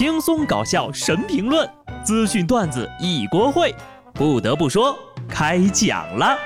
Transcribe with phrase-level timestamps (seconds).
[0.00, 1.68] 轻松搞笑神评论，
[2.02, 3.70] 资讯段子一锅烩。
[4.14, 4.98] 不得不说，
[5.28, 6.38] 开讲了。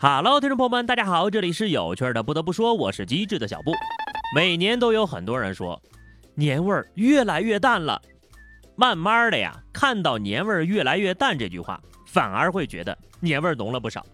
[0.00, 2.22] Hello，听众朋友们，大家好，这里是有趣的。
[2.22, 3.72] 不得不说，我是机智的小布。
[4.34, 5.78] 每年都有很多人说，
[6.34, 8.00] 年味儿越来越淡了。
[8.74, 14.04] 慢慢的呀，看到年味儿越来越淡这句话，反而会觉得年味儿浓了不少。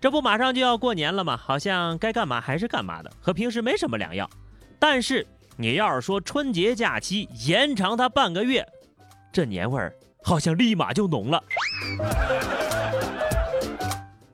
[0.00, 1.36] 这不马上就要过年了吗？
[1.36, 4.28] 好像该干嘛还是干嘛的，和平时没什么两样。
[4.78, 5.26] 但是
[5.56, 8.66] 你要是说春节假期延长它半个月，
[9.32, 11.42] 这年味儿好像立马就浓了。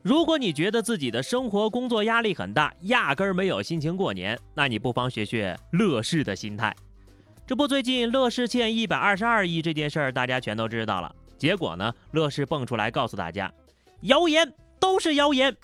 [0.03, 6.75] 如果你觉得自己的生活工作压力很大，压根儿没有心情过年，那你不妨学学乐视的心态。
[7.47, 11.15] 这不，最近乐视欠一百二十二亿这件事儿，大家全都知道了。
[11.39, 13.53] 结果呢，乐视蹦出来告诉大家，
[14.03, 15.57] 谣言都是谣言。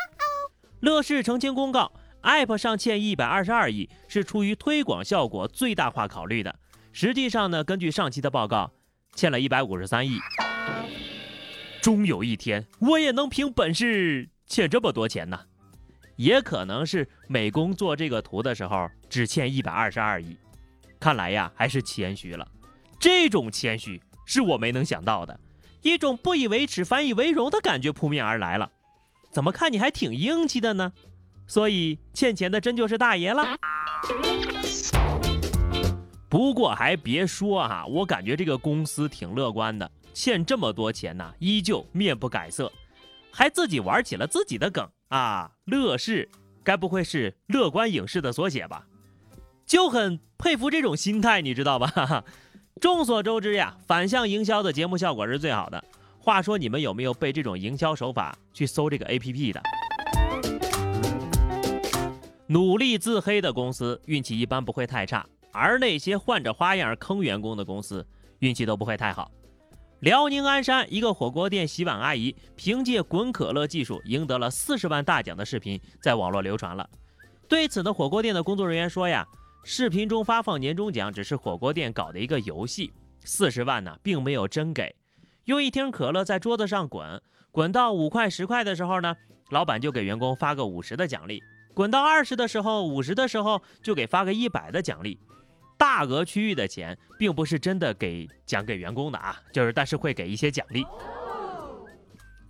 [0.80, 6.54] 乐视澄清公告，App 上欠一百二十二亿是出于推广效果最大化考虑的。
[6.92, 8.70] 实际上呢，根据上期的报告，
[9.14, 10.18] 欠了一百五十三亿。
[11.82, 15.40] 终有一天，我也能凭本事欠这么多钱呢。
[16.16, 20.36] 也可能是美工做这个图的时候只欠一百二十二亿，
[20.98, 22.46] 看来呀还是谦虚了。
[22.98, 25.38] 这种谦虚是我没能想到的，
[25.82, 28.70] 一种不以为耻反以为荣的感觉扑面而来了。
[29.30, 30.92] 怎么看你还挺硬气的呢？
[31.46, 33.56] 所以欠钱的真就是大爷了。
[36.28, 39.90] 不过还别说哈，我感觉这个公司挺乐观的。
[40.12, 42.70] 欠这么多钱呢，依旧面不改色，
[43.30, 45.52] 还自己玩起了自己的梗啊！
[45.64, 46.28] 乐视，
[46.64, 48.84] 该不会是乐观影视的缩写吧？
[49.64, 52.24] 就很佩服这种心态，你知道吧？
[52.80, 55.82] 众所周知呀，反向营销的节目效果是最好的。
[56.20, 59.62] 话说，你们有没有被这种营销手法去搜这个 APP 的？
[62.46, 68.06] 努力自黑的公司运气一般不会太差，而那些换着花样坑员工的公司
[68.38, 69.30] 运气都不会太好。
[70.00, 76.88] 辽宁鞍山一个火锅店洗碗阿姨凭借滚可乐技术赢得了四十万大奖的视频在网络流传了。
[77.48, 79.26] 对此呢，火锅店的工作人员说呀，
[79.64, 82.92] 视频中发放年终奖只是火锅店搞的一个游戏，
[83.24, 84.94] 四十万呢并没有真给。
[85.44, 89.14] 用一听可乐在桌子上滚，滚到五块十块的时候呢，
[89.50, 91.38] 老板就给员工发个五十的奖励；
[91.74, 95.18] 滚到二十的时候，五十的时候就给发个一百的奖励。
[95.76, 100.84] 大额区域的钱并不是真的给奖给员工的啊，就是但是会给一些奖励。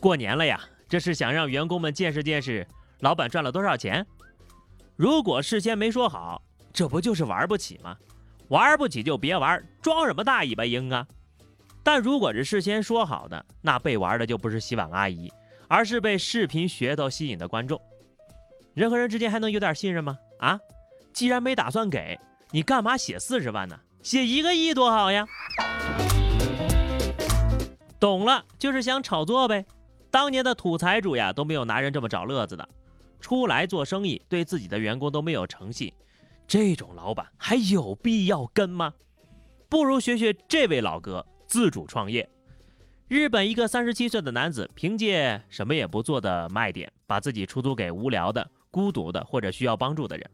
[0.01, 2.67] 过年了呀，这是想让员工们见识见识
[3.01, 4.07] 老板赚了多少钱。
[4.97, 6.43] 如果事先没说好，
[6.79, 7.97] 这不就是玩不起吗？
[8.51, 11.05] 玩不起就别玩，装什么大尾巴鹰啊！
[11.83, 15.29] 但如果是事先说好的，那被玩的就不是洗碗阿姨，
[15.67, 17.83] 而是被视频噱头吸引的观众。
[18.75, 20.17] 人和人之间还能有点信任吗？
[20.39, 20.57] 啊，
[21.13, 22.17] 既然没打算给。
[22.53, 23.77] 你干嘛写四十万呢？
[24.05, 25.27] 写一个亿多好呀！
[27.99, 29.67] 懂了，就是想炒作呗。
[30.13, 32.69] 当年的土财主呀，都没有拿人这么找乐子的。
[33.21, 35.93] 出来做生意，对自己的员工都没有诚信，
[36.49, 38.95] 这种老板还有必要跟吗？
[39.69, 42.27] 不如学学这位老哥，自主创业。
[43.07, 50.31] 日本一个三十七岁的男子，凭借什么也不做的卖点，把自己出租给无聊的、孤独的或者需要帮助的人。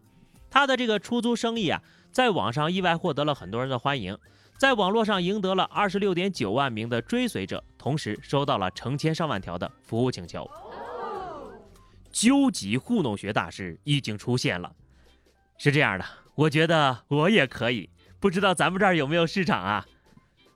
[0.49, 1.83] 他的这个出租生意啊。
[2.13, 4.17] 在网上意外获得了很多人的欢迎，
[4.57, 10.49] 在网络上赢得了二十六点九万名的追随者，同时收到了成千上万条的服务请求。
[12.13, 14.73] 究极糊弄学大师已经出现了，
[15.59, 16.05] 是这样的，
[16.35, 17.89] 我觉得我也可以，
[18.21, 19.87] 不知道咱们这儿有没有市场啊？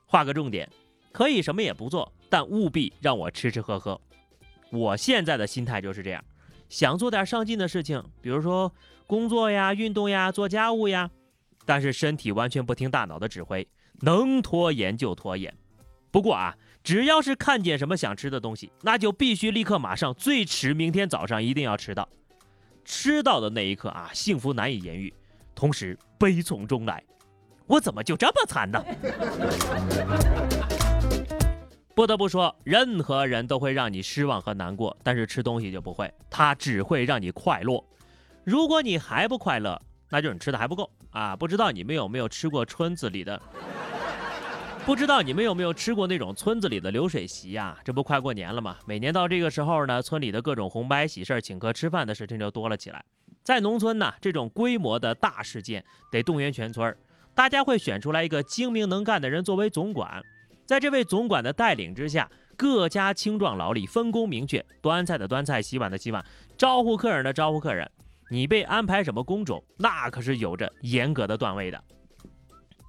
[0.05, 0.69] 画个重点，
[1.11, 3.99] 可以什么也不做，但务必让我吃吃喝喝。
[4.71, 6.23] 我现在的心态就是这样，
[6.67, 8.71] 想做点上进的事情，比如说
[9.07, 11.09] 工作呀、运动呀、做家务呀。
[11.65, 13.67] 但是身体完全不听大脑的指挥，
[14.01, 15.53] 能拖延就拖延。
[16.11, 22.09] 不过啊，只要是看见什么想吃的东西，那就必须立刻马上，最迟明天早上一定要吃到。
[22.89, 25.13] 吃到的那一刻啊，幸福难以言喻，
[25.53, 27.03] 同时悲从中来。
[27.67, 28.83] 我怎么就这么惨呢？
[31.93, 37.79] 不得不说，任何人都会让你失望和难过，但是吃东西就不会，它只会让你快乐。
[38.43, 40.89] 如果你还不快乐，那就是你吃的还不够。
[41.11, 43.39] 啊，不知道你们有没有吃过村子里的？
[44.89, 47.77] 不知道你们有没有吃过那种村子里的流水席呀？
[47.85, 48.75] 这不快过年了吗？
[48.87, 53.05] 每年到这个时候呢，村里的各种红白喜事、请客吃饭的事情就多了起来。
[53.43, 56.97] 在农村呢，这种规模的大事件得动员全村，
[57.35, 60.23] 大家会选出来一个精明能干的人作为总管，
[60.65, 62.27] 在这位总管的带领之下，
[62.57, 66.25] 各家青壮劳力分工明确，端菜的端菜，洗碗的洗碗，
[66.57, 67.87] 招呼客人的招呼客人。
[68.31, 71.79] 你被安排什么工种，那可是有着严格的段位的。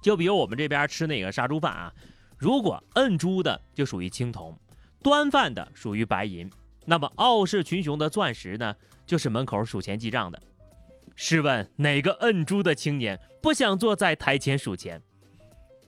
[0.01, 1.93] 就比如我们这边吃那个杀猪饭啊，
[2.37, 4.57] 如果摁猪的就属于青铜，
[5.03, 6.49] 端饭的属于白银，
[6.85, 8.75] 那么傲视群雄的钻石呢，
[9.05, 10.41] 就是门口数钱记账的。
[11.15, 15.01] 试问哪个摁猪的青年不想坐在台前数钱？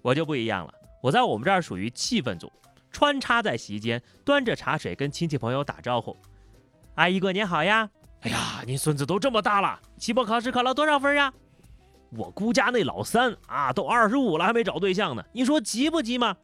[0.01, 2.51] 我就不一样了，我在我们这儿属于气氛组。
[2.91, 6.15] 穿插在席间，端着茶水跟亲戚朋友打招呼
[6.93, 7.89] ：“阿姨过年好呀！
[8.21, 11.33] 哎呀，您孙子都这么大了，期末考试考了多少分呀？
[12.15, 16.35] 我姑家那老三啊，都二十五了还没找对象呢，你说急不急吗？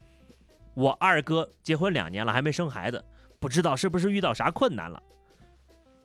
[0.74, 3.04] 我二哥结婚两年了还没生孩子，
[3.39, 5.01] 不知道是不是遇到啥困难了？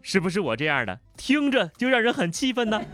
[0.03, 2.81] 是不是我这样的听着就让人很气愤呢？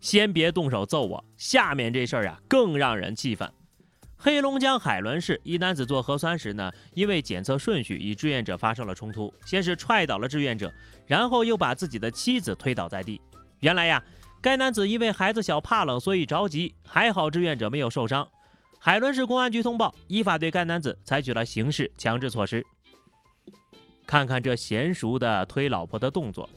[0.00, 3.50] 先别动手揍我，下面这事儿啊更让人气愤。”
[4.18, 10.72] 黑龙江海伦市一男子做核酸时呢，因为检测顺序与志愿者发生了冲突，先是踹倒了志愿者，
[11.06, 13.20] 然后又把自己的妻子推倒在地。
[13.62, 14.02] 原来呀，
[14.40, 18.28] 该男子因为孩子小怕冷，所以着急，还好志愿者没有受伤。
[18.76, 22.66] 海伦市公安局通报，依法对该男子采取了刑事强制措施。
[24.04, 26.50] 看看这娴熟的推老婆的动作，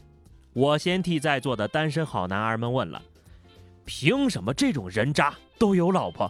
[0.53, 2.99] 我先替在座的单身好男儿们问了：
[3.85, 6.27] 凭什么这种人渣都有老婆？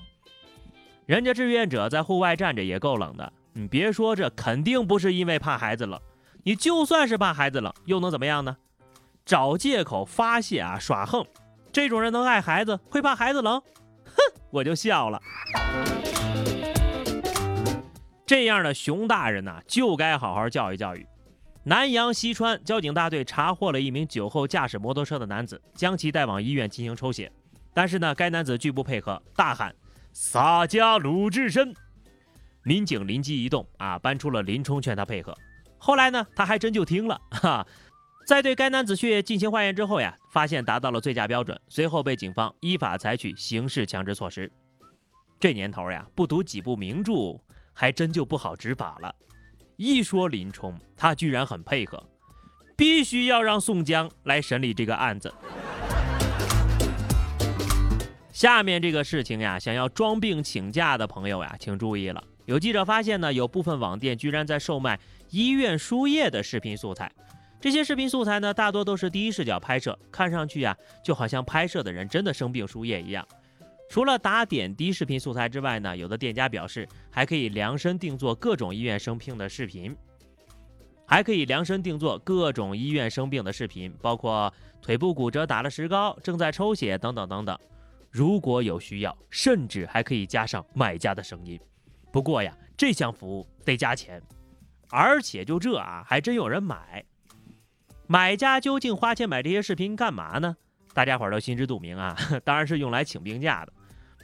[1.06, 5.98] 人家志愿者在户外站着也够冷的，你别说，这肯定不是因为怕孩子冷。
[6.44, 8.57] 你就算是怕孩子冷，又能怎么样呢？
[9.25, 11.25] 找借口发泄啊，耍横，
[11.72, 13.60] 这种人能爱孩子，会怕孩子冷？
[14.06, 15.19] 哼，我就笑了。
[18.24, 21.06] 这样的熊大人呐，就该好好教育教育。
[21.63, 27.31] 南阳西川交警大队查获了一名酒后驾驶摩托车的男子，将其带往医院进行抽血，
[27.74, 29.74] 但是呢，该男子拒不配合，大喊。
[30.13, 31.74] 洒家鲁智深，
[32.63, 35.36] 民警灵机一动啊，搬出了林冲劝他配合。
[35.80, 37.66] 后来呢，他还真就听了哈。
[38.25, 44.51] 在对该男子血液进行化验之后呀，发现达到了醉驾标准，随后被警方依法采取刑事强制措施。
[45.39, 47.39] 这年头呀，不读几部名著，
[47.72, 49.13] 还真就不好执法了。
[49.75, 52.04] 一说林冲，他居然很配合，
[52.75, 55.31] 必须要让宋江来审理这个案子。
[58.31, 62.24] 下面这个事情呀，想要装病请假的朋友呀，请注意了。
[62.45, 65.00] 有记者发现呢，有部分网店居然在售卖
[65.30, 67.12] 医院输液的视频素材。
[67.60, 73.28] 这些视频素材呢，大多都是第一视角拍摄，看上去呀，就好像拍摄的人真的生病输液一样。
[73.90, 79.96] 除了打点滴视频素材之外呢，有的店家表示还可以量身定做各种医院生病的视频，
[81.06, 84.51] 还可以量身定做各种医院生病的视频，包括
[84.81, 87.58] 腿部骨折、打了石膏、正在抽血等等等等。
[88.12, 91.60] 如果有需要，甚至还可以加上买家的声音。
[92.12, 94.22] 不过呀，这项服务得加钱，
[94.90, 97.04] 而且就这啊，还真有人买。
[98.07, 100.56] 买家究竟花钱买这些视频干嘛呢？
[100.94, 102.16] 大家伙儿都心知肚明啊，
[102.46, 103.74] 当然是用来请病假的。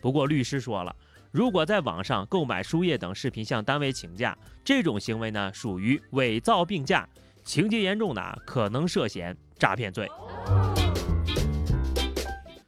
[0.02, 0.96] 不过律师说了，
[1.32, 7.08] 如果在网上购买输液等视频向单位请假，这种行为呢属于伪造病假，
[7.44, 10.08] 情节严重的啊可能涉嫌诈骗罪。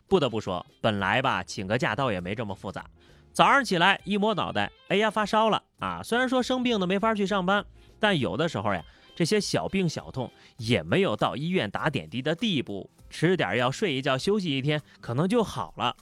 [0.07, 2.83] 不得不说，本来吧，请个假倒也没这么复杂。
[3.31, 6.01] 早上起来一摸脑袋，哎呀，发烧了啊！
[6.03, 7.65] 虽然说生病的没法去上班，
[7.99, 8.83] 但有的时候呀，
[9.15, 15.95] 这些小病小痛也没有到医院打点滴的地步，吃点药，睡一觉，休息一天，可能就好了。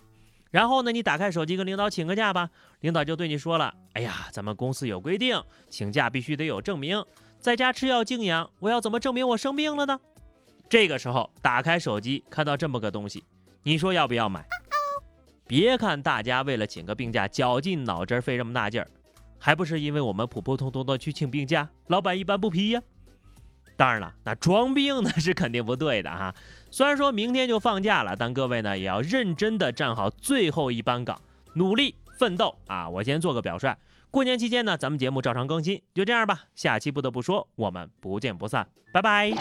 [0.49, 2.49] 然后呢，你打开手机跟领导请个假吧，
[2.81, 7.03] 领导就对你说了：“哎呀，咱们公司有规定，请假必须得有证明，
[7.39, 9.99] 在家吃药静养，我要怎么证明我生病了呢？”
[10.67, 13.23] 这个时候打开手机，看到这么个东西。
[13.63, 14.45] 你说要不要买？
[15.47, 18.87] 别看大家为了请个病假绞尽脑汁费这么大劲儿，
[19.37, 22.81] 还不是因为我们普普通通的去请病假，老板一般不批呀。
[23.81, 26.31] 当然了，那装病呢是肯定不对的哈。
[26.69, 31.19] 虽然说明天就放假了，但各位呢也要认真的站好最后一班岗，
[31.55, 32.87] 努力奋斗啊！
[32.87, 33.75] 我先做个表率，
[34.11, 35.81] 过年期间呢，咱们节目照常更新。
[35.95, 39.31] 就这样吧，下期不得不说，我们不见不散，拜拜。